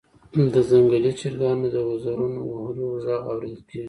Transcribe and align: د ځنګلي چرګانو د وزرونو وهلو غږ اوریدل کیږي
د 0.53 0.55
ځنګلي 0.69 1.11
چرګانو 1.19 1.65
د 1.75 1.77
وزرونو 1.89 2.39
وهلو 2.51 2.85
غږ 3.03 3.07
اوریدل 3.29 3.61
کیږي 3.67 3.79